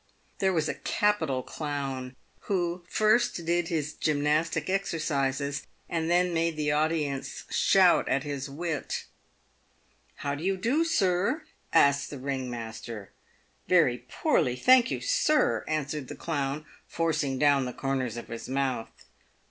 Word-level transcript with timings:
There 0.39 0.51
was 0.51 0.67
a 0.67 0.73
capital 0.73 1.43
clown, 1.43 2.15
who 2.49 2.83
first 2.89 3.45
did 3.45 3.67
his 3.67 3.93
gymnastic 3.93 4.67
exercises, 4.67 5.67
and 5.87 6.09
then 6.09 6.33
made 6.33 6.55
the 6.57 6.71
audience 6.71 7.43
shout 7.51 8.09
at 8.09 8.23
his 8.23 8.49
wit. 8.49 9.05
"How 10.15 10.33
do 10.33 10.43
you 10.43 10.57
do, 10.57 10.83
sir?" 10.83 11.43
asked 11.71 12.09
the 12.09 12.17
ring 12.17 12.49
master. 12.49 13.11
"Very 13.67 13.99
poorly, 13.99 14.55
thank 14.55 14.89
you, 14.89 15.01
sir," 15.01 15.63
answered 15.67 16.07
the 16.07 16.15
clown, 16.15 16.65
forcing 16.87 17.37
down 17.37 17.65
the 17.65 17.71
corners 17.73 18.17
of 18.17 18.27
his 18.27 18.49
mouth. 18.49 19.05